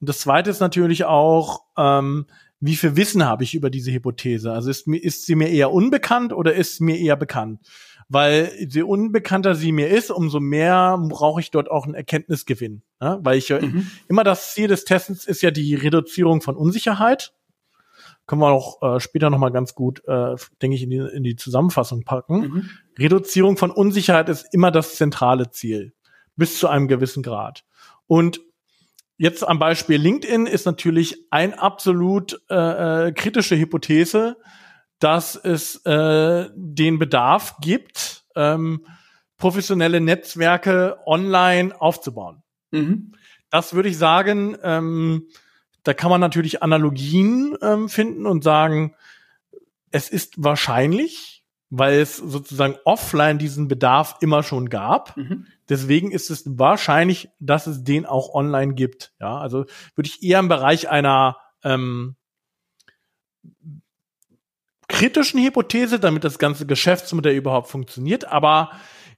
[0.00, 2.26] Und das zweite ist natürlich auch, ähm,
[2.60, 4.52] wie viel Wissen habe ich über diese Hypothese?
[4.52, 7.60] Also ist, ist sie mir eher unbekannt oder ist sie mir eher bekannt?
[8.08, 12.82] Weil je unbekannter sie mir ist, umso mehr brauche ich dort auch einen Erkenntnisgewinn.
[13.00, 13.18] Ja?
[13.22, 13.90] Weil ich mhm.
[14.08, 17.32] immer das Ziel des Testens ist ja die Reduzierung von Unsicherheit
[18.28, 21.24] können wir auch äh, später noch mal ganz gut, äh, denke ich, in die, in
[21.24, 22.40] die Zusammenfassung packen.
[22.40, 22.70] Mhm.
[22.98, 25.94] Reduzierung von Unsicherheit ist immer das zentrale Ziel,
[26.36, 27.64] bis zu einem gewissen Grad.
[28.06, 28.40] Und
[29.16, 34.36] jetzt am Beispiel LinkedIn ist natürlich ein absolut äh, äh, kritische Hypothese,
[34.98, 38.84] dass es äh, den Bedarf gibt, ähm,
[39.38, 42.42] professionelle Netzwerke online aufzubauen.
[42.72, 43.12] Mhm.
[43.48, 45.28] Das würde ich sagen, ähm,
[45.88, 48.94] da kann man natürlich Analogien ähm, finden und sagen,
[49.90, 55.16] es ist wahrscheinlich, weil es sozusagen offline diesen Bedarf immer schon gab.
[55.16, 55.46] Mhm.
[55.70, 59.14] Deswegen ist es wahrscheinlich, dass es den auch online gibt.
[59.18, 62.16] Ja, also würde ich eher im Bereich einer ähm,
[64.88, 68.26] kritischen Hypothese, damit das ganze Geschäftsmodell überhaupt funktioniert.
[68.26, 68.72] Aber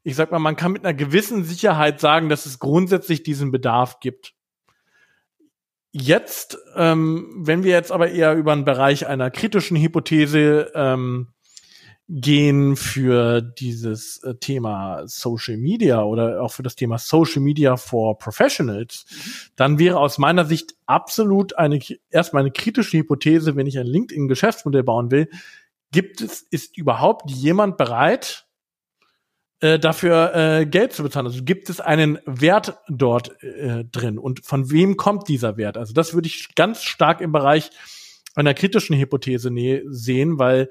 [0.04, 3.98] ich sag mal, man kann mit einer gewissen Sicherheit sagen, dass es grundsätzlich diesen Bedarf
[3.98, 4.34] gibt.
[5.92, 11.28] Jetzt, ähm, wenn wir jetzt aber eher über den Bereich einer kritischen Hypothese ähm,
[12.12, 18.18] gehen für dieses äh, Thema Social Media oder auch für das Thema Social Media for
[18.18, 19.30] Professionals, mhm.
[19.56, 21.78] dann wäre aus meiner Sicht absolut eine
[22.10, 25.28] erstmal eine kritische Hypothese, wenn ich ein LinkedIn Geschäftsmodell bauen will,
[25.92, 28.46] gibt es, ist überhaupt jemand bereit,
[29.60, 31.26] äh, dafür äh, Geld zu bezahlen?
[31.26, 35.76] Also gibt es einen Wert dort äh, drin und von wem kommt dieser Wert?
[35.76, 37.70] Also das würde ich ganz stark im Bereich
[38.34, 39.50] einer kritischen Hypothese
[39.88, 40.68] sehen, weil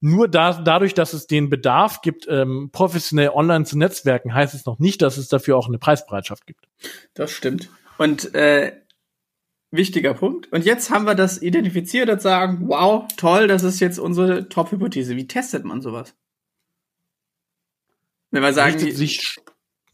[0.00, 4.64] nur da, dadurch, dass es den Bedarf gibt, ähm, professionell online zu netzwerken, heißt es
[4.64, 6.68] noch nicht, dass es dafür auch eine Preisbereitschaft gibt.
[7.14, 7.68] Das stimmt.
[7.96, 8.72] Und äh,
[9.70, 10.52] wichtiger Punkt.
[10.52, 15.16] Und jetzt haben wir das identifiziert und sagen, wow, toll, das ist jetzt unsere Top-Hypothese.
[15.16, 16.14] Wie testet man sowas?
[18.30, 19.36] Wenn wir sagen, Richtet sich,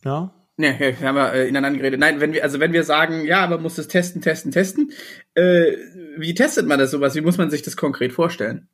[0.04, 0.32] ja.
[0.56, 1.98] Ne, ja, haben wir äh, ineinander geredet.
[1.98, 4.92] Nein, wenn wir, also wenn wir sagen, ja, man muss das testen, testen, testen,
[5.34, 5.72] äh,
[6.16, 7.16] wie testet man das sowas?
[7.16, 8.68] Wie muss man sich das konkret vorstellen?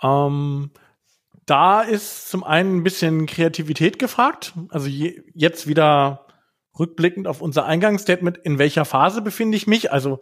[0.00, 0.70] Ähm,
[1.46, 4.54] da ist zum einen ein bisschen Kreativität gefragt.
[4.68, 6.26] Also je, jetzt wieder
[6.78, 9.90] rückblickend auf unser Eingangsstatement, in welcher Phase befinde ich mich?
[9.90, 10.20] Also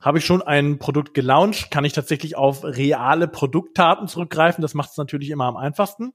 [0.00, 4.62] habe ich schon ein Produkt gelauncht, kann ich tatsächlich auf reale Produktdaten zurückgreifen.
[4.62, 6.12] Das macht es natürlich immer am einfachsten.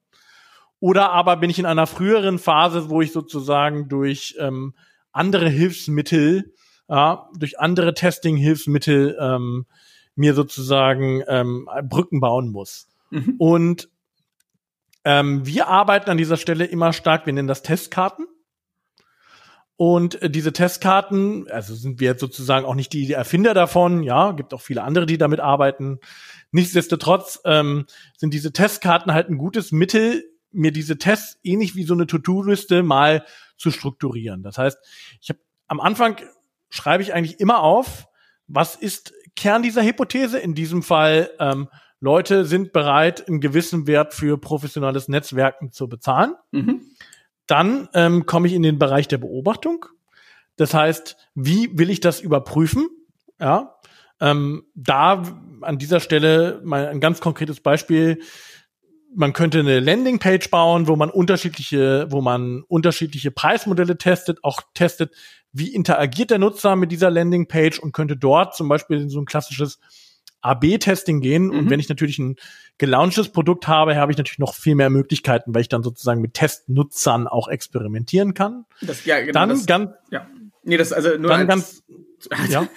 [0.82, 4.74] Oder aber bin ich in einer früheren Phase, wo ich sozusagen durch ähm,
[5.12, 6.54] andere Hilfsmittel,
[6.90, 9.68] ja, durch andere Testing-Hilfsmittel ähm,
[10.16, 12.90] mir sozusagen ähm, Brücken bauen muss.
[13.12, 13.36] Mhm.
[13.38, 13.90] Und
[15.06, 18.26] ähm, wir arbeiten an dieser Stelle immer stark, wir nennen das Testkarten.
[19.78, 24.32] Und äh, diese Testkarten, also sind wir jetzt sozusagen auch nicht die Erfinder davon, ja,
[24.32, 26.00] gibt auch viele andere, die damit arbeiten.
[26.52, 27.86] Nichtsdestotrotz ähm,
[28.18, 32.84] sind diese Testkarten halt ein gutes Mittel, mir diese Tests ähnlich wie so eine To-Do-Liste
[32.84, 33.26] mal
[33.58, 34.44] zu strukturieren.
[34.44, 34.78] Das heißt,
[35.22, 36.18] ich habe am Anfang
[36.70, 38.08] schreibe ich eigentlich immer auf,
[38.48, 40.40] was ist Kern dieser Hypothese?
[40.40, 46.34] In diesem Fall ähm, Leute sind bereit, einen gewissen Wert für professionelles Netzwerken zu bezahlen.
[46.52, 46.82] Mhm.
[47.48, 49.86] Dann ähm, komme ich in den Bereich der Beobachtung.
[50.56, 52.90] Das heißt, wie will ich das überprüfen?
[53.40, 53.76] Ja,
[54.20, 55.24] ähm, da
[55.62, 58.22] an dieser Stelle mal ein ganz konkretes Beispiel.
[59.14, 65.14] Man könnte eine Landingpage bauen, wo man unterschiedliche, wo man unterschiedliche Preismodelle testet, auch testet,
[65.52, 69.80] wie interagiert der Nutzer mit dieser Landingpage und könnte dort zum Beispiel so ein klassisches
[70.42, 71.48] AB-Testing gehen.
[71.48, 71.60] Mhm.
[71.60, 72.36] Und wenn ich natürlich ein
[72.78, 76.34] gelaunchtes Produkt habe, habe ich natürlich noch viel mehr Möglichkeiten, weil ich dann sozusagen mit
[76.34, 78.66] Testnutzern auch experimentieren kann.
[78.82, 80.28] Das, ja, genau, dann das, ganz, ja.
[80.64, 81.84] Nee, das also nur dann als,
[82.30, 82.68] ganz, ja.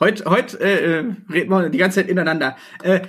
[0.00, 2.56] heute heute äh, reden wir die ganze Zeit ineinander.
[2.82, 3.00] Äh,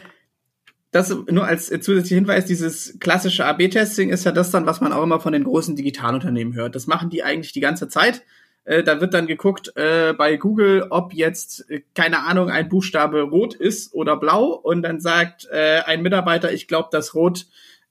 [0.92, 5.04] das nur als zusätzlicher Hinweis, dieses klassische AB-Testing ist ja das dann, was man auch
[5.04, 6.76] immer von den großen Digitalunternehmen hört.
[6.76, 8.24] Das machen die eigentlich die ganze Zeit.
[8.66, 13.22] Äh, da wird dann geguckt äh, bei Google, ob jetzt, äh, keine Ahnung, ein Buchstabe
[13.22, 14.48] rot ist oder blau.
[14.48, 17.46] Und dann sagt äh, ein Mitarbeiter, ich glaube, dass rot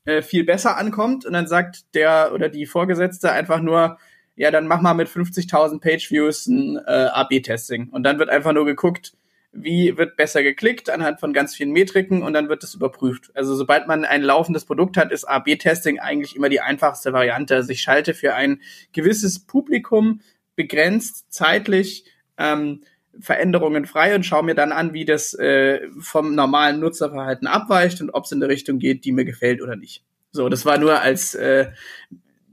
[0.05, 1.25] äh, viel besser ankommt.
[1.25, 3.99] Und dann sagt der oder die Vorgesetzte einfach nur,
[4.35, 7.91] ja, dann mach mal mit 50.000 Page-Views ein äh, AB-Testing.
[7.91, 9.13] Und dann wird einfach nur geguckt,
[9.63, 13.31] wie wird besser geklickt anhand von ganz vielen Metriken und dann wird das überprüft.
[13.35, 17.55] Also sobald man ein laufendes Produkt hat, ist AB-Testing eigentlich immer die einfachste Variante.
[17.55, 18.61] Also ich schalte für ein
[18.93, 20.21] gewisses Publikum
[20.57, 22.05] begrenzt zeitlich
[22.37, 22.83] ähm,
[23.21, 28.11] Veränderungen frei und schaue mir dann an, wie das äh, vom normalen Nutzerverhalten abweicht und
[28.11, 30.05] ob es in eine Richtung geht, die mir gefällt oder nicht.
[30.31, 31.71] So, das war nur als äh,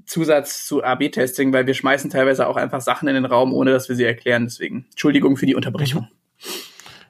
[0.05, 3.89] Zusatz zu AB-Testing, weil wir schmeißen teilweise auch einfach Sachen in den Raum, ohne dass
[3.89, 4.45] wir sie erklären.
[4.45, 6.07] Deswegen Entschuldigung für die Unterbrechung.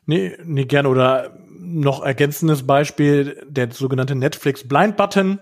[0.06, 0.90] Nee, nee, gerne.
[0.90, 5.40] Oder noch ergänzendes Beispiel, der sogenannte Netflix Blind Button.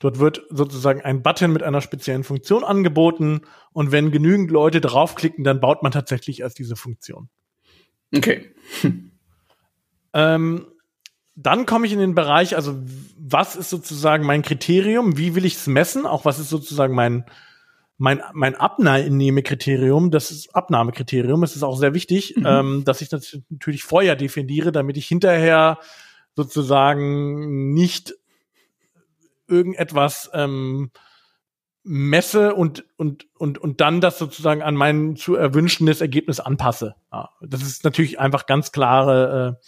[0.00, 3.42] Dort wird sozusagen ein Button mit einer speziellen Funktion angeboten
[3.72, 7.30] und wenn genügend Leute draufklicken, dann baut man tatsächlich erst diese Funktion.
[8.14, 8.54] Okay.
[10.12, 10.66] ähm,
[11.34, 12.76] dann komme ich in den Bereich, also
[13.18, 15.16] was ist sozusagen mein Kriterium?
[15.16, 16.06] Wie will ich es messen?
[16.06, 17.24] Auch was ist sozusagen mein
[17.98, 20.10] mein mein Abnahmekriterium?
[20.10, 21.42] Das ist Abnahmekriterium.
[21.42, 22.46] Es ist auch sehr wichtig, mhm.
[22.46, 25.78] ähm, dass ich das natürlich vorher definiere, damit ich hinterher
[26.34, 28.14] sozusagen nicht
[29.48, 30.90] irgendetwas ähm,
[31.86, 36.96] messe und, und, und, und dann das sozusagen an mein zu erwünschendes Ergebnis anpasse.
[37.12, 39.66] Ja, das ist natürlich einfach ganz klare äh,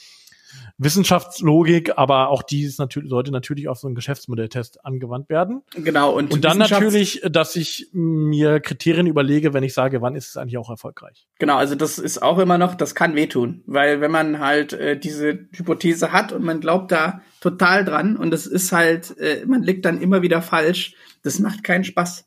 [0.78, 5.62] Wissenschaftslogik, aber auch die ist natürlich, sollte natürlich auf so einen Geschäftsmodelltest angewandt werden.
[5.74, 6.12] Genau.
[6.12, 10.36] Und, und dann natürlich, dass ich mir Kriterien überlege, wenn ich sage, wann ist es
[10.36, 11.26] eigentlich auch erfolgreich.
[11.40, 14.96] Genau, also das ist auch immer noch, das kann wehtun, weil wenn man halt äh,
[14.96, 19.64] diese Hypothese hat und man glaubt da total dran und es ist halt, äh, man
[19.64, 22.24] liegt dann immer wieder falsch, das macht keinen Spaß.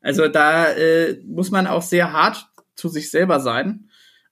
[0.00, 3.85] Also da äh, muss man auch sehr hart zu sich selber sein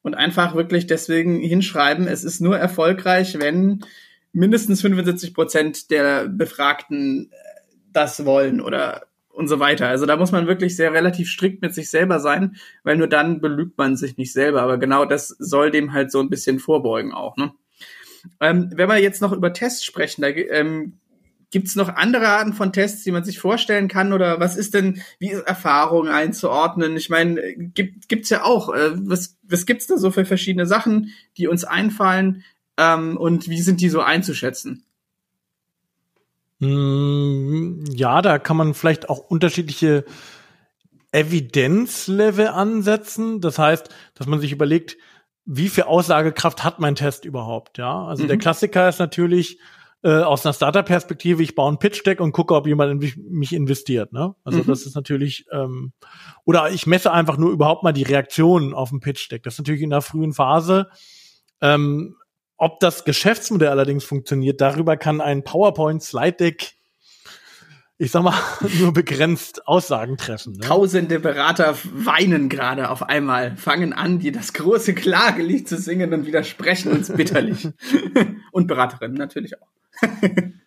[0.05, 3.85] und einfach wirklich deswegen hinschreiben, es ist nur erfolgreich, wenn
[4.33, 7.37] mindestens 75 Prozent der Befragten äh,
[7.93, 9.89] das wollen oder und so weiter.
[9.89, 13.41] Also da muss man wirklich sehr relativ strikt mit sich selber sein, weil nur dann
[13.41, 14.63] belügt man sich nicht selber.
[14.63, 17.37] Aber genau das soll dem halt so ein bisschen vorbeugen auch.
[17.37, 17.53] Ne?
[18.41, 20.99] Ähm, wenn wir jetzt noch über Tests sprechen, da ähm,
[21.55, 24.13] Gibt es noch andere Arten von Tests, die man sich vorstellen kann?
[24.13, 26.97] Oder was ist denn, wie ist Erfahrung einzuordnen?
[26.97, 28.75] Ich meine, gibt gibt's ja auch.
[28.75, 32.43] Äh, was, was gibt's da so für verschiedene Sachen, die uns einfallen?
[32.77, 34.83] Ähm, und wie sind die so einzuschätzen?
[36.59, 40.05] Hm, ja, da kann man vielleicht auch unterschiedliche
[41.13, 43.41] Evidenzlevel ansetzen.
[43.41, 44.97] Das heißt, dass man sich überlegt,
[45.45, 47.79] wie viel Aussagekraft hat mein Test überhaupt?
[47.79, 48.27] Ja, also mhm.
[48.29, 49.61] der Klassiker ist natürlich,
[50.05, 54.13] äh, aus einer Startup-Perspektive, ich baue ein Pitch-Deck und gucke, ob jemand in mich investiert.
[54.13, 54.35] Ne?
[54.45, 54.67] Also mhm.
[54.67, 55.93] das ist natürlich, ähm,
[56.45, 59.43] oder ich messe einfach nur überhaupt mal die Reaktionen auf ein Pitch-Deck.
[59.43, 60.91] Das ist natürlich in der frühen Phase.
[61.63, 62.17] Ähm,
[62.59, 66.75] ob das Geschäftsmodell allerdings funktioniert, darüber kann ein PowerPoint-Slide-Deck
[67.97, 68.35] ich sag mal,
[68.81, 70.55] nur begrenzt Aussagen treffen.
[70.55, 70.67] Ne?
[70.67, 76.27] Tausende Berater weinen gerade auf einmal, fangen an, die das große Klagelied zu singen und
[76.27, 77.69] widersprechen uns bitterlich.
[78.53, 79.69] und Beraterinnen natürlich auch.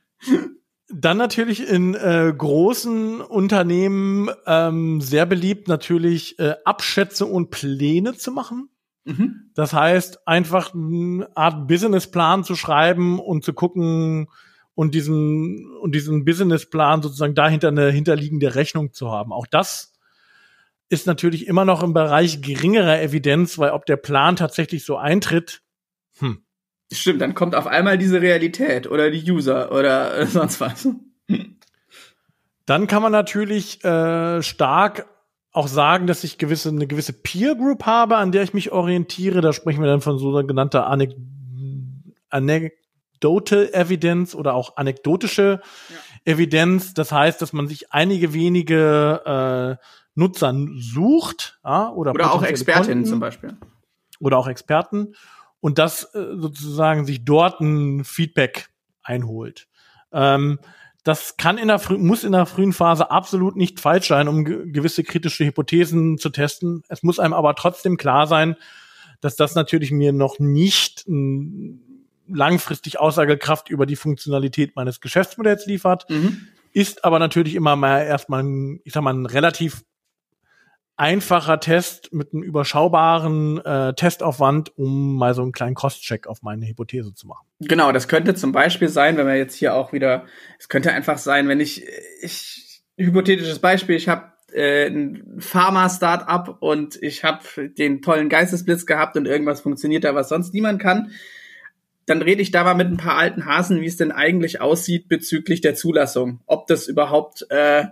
[0.90, 8.32] Dann natürlich in äh, großen Unternehmen ähm, sehr beliebt, natürlich äh, Abschätze und Pläne zu
[8.32, 8.70] machen.
[9.04, 9.52] Mhm.
[9.54, 14.30] Das heißt, einfach eine Art Businessplan zu schreiben und zu gucken
[14.76, 19.34] und diesen und diesen Businessplan sozusagen dahinter eine hinterliegende Rechnung zu haben.
[19.34, 19.94] Auch das
[20.90, 25.62] ist natürlich immer noch im Bereich geringerer Evidenz, weil ob der Plan tatsächlich so eintritt,
[26.20, 26.44] hm,
[26.92, 30.88] Stimmt, dann kommt auf einmal diese Realität oder die User oder äh, sonst was.
[32.66, 35.08] Dann kann man natürlich äh, stark
[35.52, 39.42] auch sagen, dass ich gewisse, eine gewisse Peer Group habe, an der ich mich orientiere.
[39.42, 41.16] Da sprechen wir dann von so genannter Anek
[42.30, 45.96] Anecdotal Evidence oder auch anekdotische ja.
[46.34, 46.94] Evidenz.
[46.94, 53.00] Das heißt, dass man sich einige wenige äh, Nutzern sucht ja, oder, oder auch Expertinnen
[53.00, 53.58] Konten, zum Beispiel.
[54.20, 55.14] Oder auch Experten
[55.60, 58.70] und das äh, sozusagen sich dort ein Feedback
[59.04, 59.68] einholt.
[60.12, 60.60] Ähm,
[61.04, 64.70] das kann in der muss in der frühen Phase absolut nicht falsch sein, um ge
[64.70, 66.84] gewisse kritische Hypothesen zu testen.
[66.90, 68.58] Es muss einem aber trotzdem klar sein,
[69.22, 71.06] dass das natürlich mir noch nicht
[72.28, 76.48] langfristig Aussagekraft über die Funktionalität meines Geschäftsmodells liefert, mhm.
[76.74, 79.84] ist aber natürlich immer mal erstmal, ein, ich sag mal, ein relativ
[80.98, 86.68] einfacher Test mit einem überschaubaren äh, Testaufwand, um mal so einen kleinen Cross-Check auf meine
[86.68, 87.46] Hypothese zu machen.
[87.60, 90.26] Genau, das könnte zum Beispiel sein, wenn wir jetzt hier auch wieder,
[90.60, 91.86] es könnte einfach sein, wenn ich,
[92.22, 99.16] ich hypothetisches Beispiel, ich habe äh, ein Pharma-Startup und ich habe den tollen Geistesblitz gehabt
[99.18, 101.12] und irgendwas funktioniert da, was sonst niemand kann.
[102.08, 105.10] Dann rede ich da mal mit ein paar alten Hasen, wie es denn eigentlich aussieht
[105.10, 106.40] bezüglich der Zulassung.
[106.48, 107.86] Ob das überhaupt äh,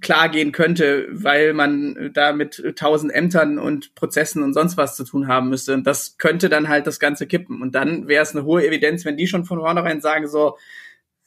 [0.00, 5.04] klar gehen könnte, weil man da mit tausend Ämtern und Prozessen und sonst was zu
[5.04, 5.74] tun haben müsste.
[5.74, 7.62] Und das könnte dann halt das Ganze kippen.
[7.62, 10.58] Und dann wäre es eine hohe Evidenz, wenn die schon von vornherein sagen so,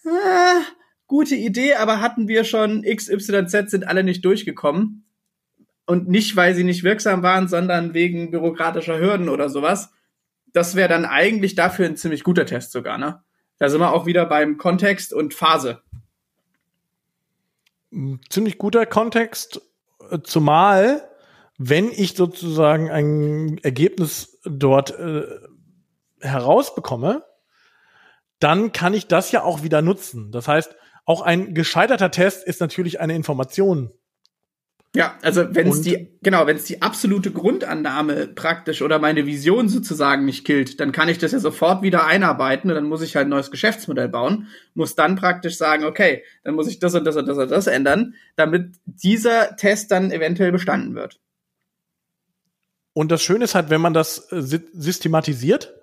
[0.06, 0.62] ah,
[1.08, 5.06] gute Idee, aber hatten wir schon X, Y, Z sind alle nicht durchgekommen.
[5.86, 9.92] Und nicht, weil sie nicht wirksam waren, sondern wegen bürokratischer Hürden oder sowas.
[10.54, 13.24] Das wäre dann eigentlich dafür ein ziemlich guter Test sogar, ne?
[13.58, 15.82] Da sind wir auch wieder beim Kontext und Phase
[18.30, 19.62] ziemlich guter Kontext,
[20.10, 21.10] äh, zumal
[21.58, 25.24] wenn ich sozusagen ein Ergebnis dort äh,
[26.20, 27.24] herausbekomme,
[28.40, 30.32] dann kann ich das ja auch wieder nutzen.
[30.32, 30.76] Das heißt,
[31.06, 33.92] auch ein gescheiterter Test ist natürlich eine Information,
[34.96, 39.68] ja, also wenn es die, genau, wenn es die absolute Grundannahme praktisch oder meine Vision
[39.68, 43.16] sozusagen nicht killt, dann kann ich das ja sofort wieder einarbeiten und dann muss ich
[43.16, 47.06] halt ein neues Geschäftsmodell bauen, muss dann praktisch sagen, okay, dann muss ich das und
[47.06, 51.20] das und das und das ändern, damit dieser Test dann eventuell bestanden wird.
[52.94, 55.74] Und das Schöne ist halt, wenn man das äh, systematisiert,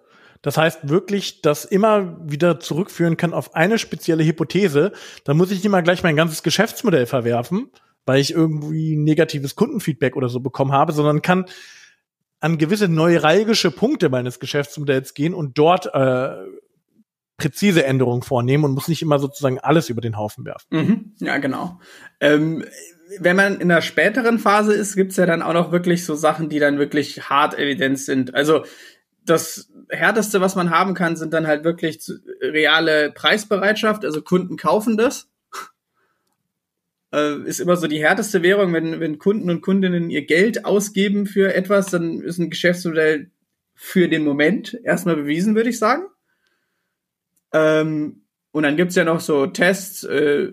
[0.43, 4.93] das heißt wirklich, das immer wieder zurückführen kann auf eine spezielle Hypothese,
[5.25, 7.71] dann muss ich nicht mal gleich mein ganzes Geschäftsmodell verwerfen,
[8.11, 11.45] weil ich irgendwie negatives Kundenfeedback oder so bekommen habe, sondern kann
[12.41, 16.35] an gewisse neuralgische Punkte meines Geschäftsmodells gehen und dort äh,
[17.37, 20.67] präzise Änderungen vornehmen und muss nicht immer sozusagen alles über den Haufen werfen.
[20.71, 21.79] Mhm, ja, genau.
[22.19, 22.65] Ähm,
[23.21, 26.49] wenn man in der späteren Phase ist, gibt's ja dann auch noch wirklich so Sachen,
[26.49, 28.35] die dann wirklich hart Evidenz sind.
[28.35, 28.65] Also
[29.25, 32.01] das härteste, was man haben kann, sind dann halt wirklich
[32.41, 34.05] reale Preisbereitschaft.
[34.05, 35.31] Also Kunden kaufen das
[37.13, 41.27] äh, ist immer so die härteste Währung, wenn, wenn Kunden und Kundinnen ihr Geld ausgeben
[41.27, 43.31] für etwas, dann ist ein Geschäftsmodell
[43.75, 46.05] für den Moment erstmal bewiesen, würde ich sagen.
[47.53, 50.51] Ähm, und dann gibt's ja noch so Tests, äh,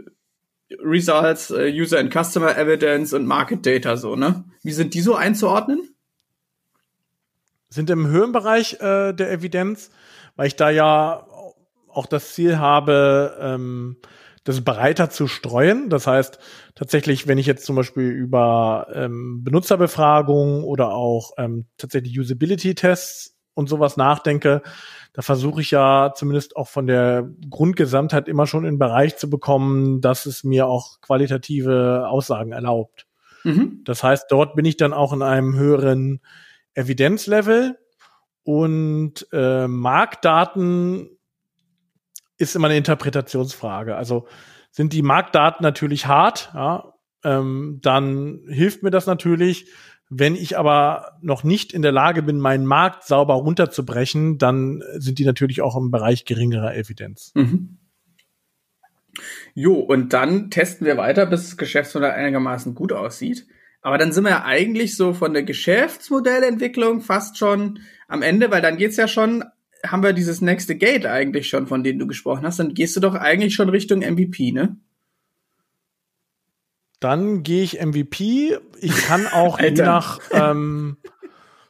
[0.80, 4.43] Results, äh, User and Customer Evidence und Market Data so, ne?
[4.63, 5.96] Wie sind die so einzuordnen?
[7.70, 9.91] Sind im Höhenbereich äh, der Evidenz,
[10.36, 11.26] weil ich da ja
[11.88, 13.98] auch das Ziel habe, ähm,
[14.47, 15.89] das breiter zu streuen.
[15.89, 16.39] Das heißt,
[16.73, 23.67] tatsächlich, wenn ich jetzt zum Beispiel über ähm, Benutzerbefragungen oder auch ähm, tatsächlich Usability-Tests und
[23.67, 24.62] sowas nachdenke,
[25.12, 29.29] da versuche ich ja zumindest auch von der Grundgesamtheit immer schon in den Bereich zu
[29.29, 33.05] bekommen, dass es mir auch qualitative Aussagen erlaubt.
[33.43, 33.81] Mhm.
[33.83, 36.21] Das heißt, dort bin ich dann auch in einem höheren
[36.73, 37.77] Evidenzlevel
[38.43, 41.16] und äh, Marktdaten
[42.38, 43.95] ist immer eine Interpretationsfrage.
[43.95, 44.28] Also
[44.71, 49.69] sind die Marktdaten natürlich hart, ja, ähm, dann hilft mir das natürlich.
[50.10, 55.19] Wenn ich aber noch nicht in der Lage bin, meinen Markt sauber runterzubrechen, dann sind
[55.19, 57.32] die natürlich auch im Bereich geringerer Evidenz.
[57.36, 57.80] Mhm.
[59.54, 63.47] Jo, und dann testen wir weiter, bis das Geschäftsmodell einigermaßen gut aussieht.
[63.82, 68.62] Aber dann sind wir ja eigentlich so von der Geschäftsmodellentwicklung fast schon am Ende, weil
[68.62, 69.43] dann geht's ja schon,
[69.86, 73.00] haben wir dieses nächste Gate eigentlich schon, von dem du gesprochen hast, dann gehst du
[73.00, 74.78] doch eigentlich schon Richtung MVP, ne?
[77.00, 78.58] Dann gehe ich MVP.
[78.80, 80.98] Ich kann auch je nach ähm,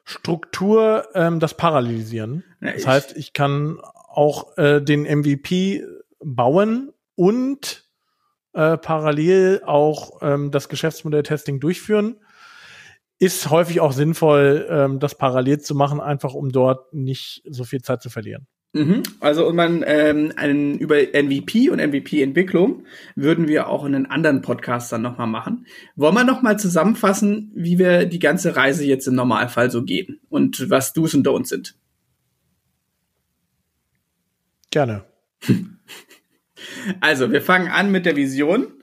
[0.05, 2.43] Struktur ähm, das parallelisieren.
[2.61, 5.83] Ja, das heißt, ich kann auch äh, den MVP
[6.23, 7.89] bauen und
[8.53, 12.15] äh, parallel auch ähm, das Geschäftsmodell-Testing durchführen.
[13.19, 17.81] Ist häufig auch sinnvoll, ähm, das parallel zu machen, einfach um dort nicht so viel
[17.81, 18.47] Zeit zu verlieren.
[18.73, 19.01] Mhm.
[19.19, 22.83] Also und man ähm, einen, über MVP und MVP-Entwicklung
[23.15, 25.65] würden wir auch in einen anderen Podcast dann nochmal machen.
[25.95, 30.69] Wollen wir nochmal zusammenfassen, wie wir die ganze Reise jetzt im Normalfall so gehen und
[30.69, 31.75] was Do's und Don'ts sind?
[34.69, 35.05] Gerne.
[37.01, 38.73] Also, wir fangen an mit der Vision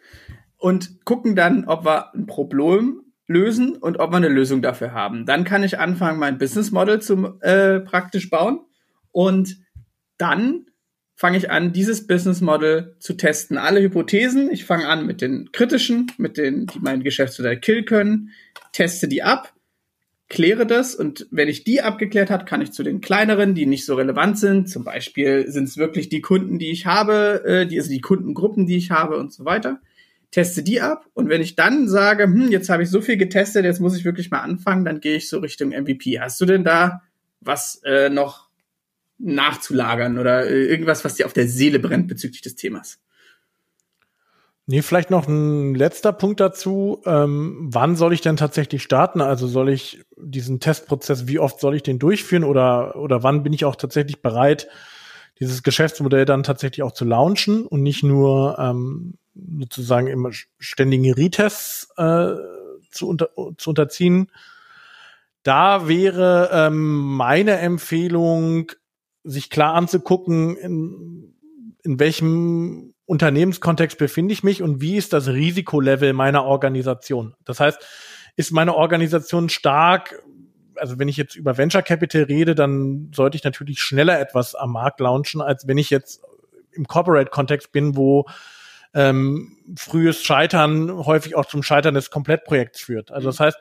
[0.59, 5.27] und gucken dann, ob wir ein Problem lösen und ob wir eine Lösung dafür haben.
[5.27, 8.61] Dann kann ich anfangen, mein Business Model zu äh, praktisch bauen
[9.13, 9.57] und
[10.19, 10.67] dann
[11.17, 13.57] fange ich an, dieses Business Model zu testen.
[13.57, 18.31] Alle Hypothesen, ich fange an mit den kritischen, mit denen, die mein Geschäftsmodell kill können,
[18.73, 19.55] teste die ab,
[20.29, 23.87] kläre das und wenn ich die abgeklärt habe, kann ich zu den kleineren, die nicht
[23.87, 27.79] so relevant sind, zum Beispiel sind es wirklich die Kunden, die ich habe, äh, die,
[27.79, 29.81] also die Kundengruppen, die ich habe und so weiter,
[30.35, 33.65] teste die ab und wenn ich dann sage, hm, jetzt habe ich so viel getestet,
[33.65, 36.19] jetzt muss ich wirklich mal anfangen, dann gehe ich so Richtung MVP.
[36.19, 37.03] Hast du denn da
[37.41, 38.49] was äh, noch
[39.19, 42.99] nachzulagern oder äh, irgendwas, was dir auf der Seele brennt bezüglich des Themas?
[44.67, 47.01] Nee, vielleicht noch ein letzter Punkt dazu.
[47.07, 49.21] Ähm, wann soll ich denn tatsächlich starten?
[49.21, 53.53] Also soll ich diesen Testprozess, wie oft soll ich den durchführen oder, oder wann bin
[53.53, 54.67] ich auch tatsächlich bereit,
[55.41, 59.15] dieses Geschäftsmodell dann tatsächlich auch zu launchen und nicht nur ähm,
[59.59, 62.35] sozusagen immer ständige Retests äh,
[62.91, 64.31] zu, unter, zu unterziehen?
[65.43, 68.73] Da wäre ähm, meine Empfehlung,
[69.25, 71.35] sich klar anzugucken, in,
[71.83, 77.35] in welchem Unternehmenskontext befinde ich mich und wie ist das Risikolevel meiner Organisation?
[77.45, 77.79] Das heißt,
[78.37, 80.23] ist meine Organisation stark,
[80.85, 84.73] also wenn ich jetzt über Venture Capital rede, dann sollte ich natürlich schneller etwas am
[84.73, 86.21] Markt launchen, als wenn ich jetzt
[86.73, 88.27] im Corporate-Kontext bin, wo
[88.93, 93.13] ähm, frühes Scheitern häufig auch zum Scheitern des Komplettprojekts führt.
[93.13, 93.57] Also das heißt,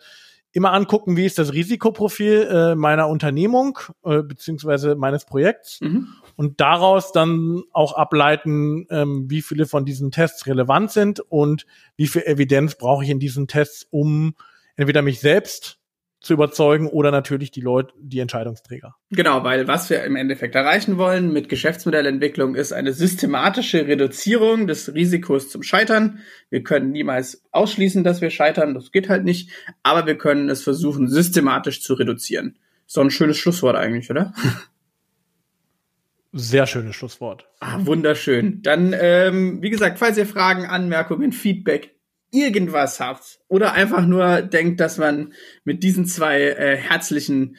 [0.51, 6.09] immer angucken, wie ist das Risikoprofil äh, meiner Unternehmung äh, beziehungsweise meines Projekts mhm.
[6.35, 12.07] und daraus dann auch ableiten, ähm, wie viele von diesen Tests relevant sind und wie
[12.07, 14.35] viel Evidenz brauche ich in diesen Tests, um
[14.75, 15.79] entweder mich selbst
[16.23, 18.95] zu überzeugen oder natürlich die Leute, die Entscheidungsträger.
[19.11, 24.93] Genau, weil was wir im Endeffekt erreichen wollen mit Geschäftsmodellentwicklung ist eine systematische Reduzierung des
[24.93, 26.19] Risikos zum Scheitern.
[26.49, 29.51] Wir können niemals ausschließen, dass wir scheitern, das geht halt nicht,
[29.83, 32.57] aber wir können es versuchen, systematisch zu reduzieren.
[32.85, 34.33] So ein schönes Schlusswort eigentlich, oder?
[36.31, 37.47] Sehr schönes Schlusswort.
[37.59, 38.61] Ah, wunderschön.
[38.63, 41.92] Dann, ähm, wie gesagt, falls ihr Fragen, Anmerkungen, Feedback,
[42.33, 47.57] irgendwas habt oder einfach nur denkt, dass man mit diesen zwei äh, herzlichen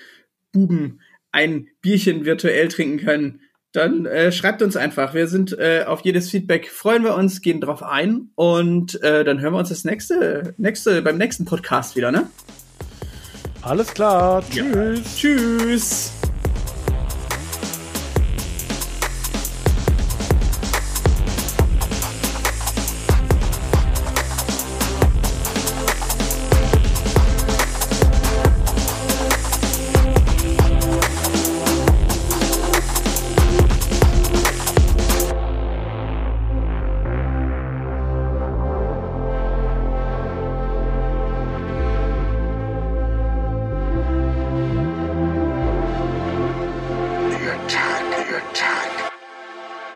[0.52, 1.00] Buben
[1.32, 3.40] ein Bierchen virtuell trinken können,
[3.72, 5.14] dann äh, schreibt uns einfach.
[5.14, 9.40] Wir sind äh, auf jedes Feedback freuen wir uns, gehen drauf ein und äh, dann
[9.40, 12.28] hören wir uns das nächste, nächste beim nächsten Podcast wieder, ne?
[13.62, 14.44] Alles klar.
[14.48, 14.62] Tschüss.
[14.74, 15.02] Ja.
[15.16, 16.12] Tschüss.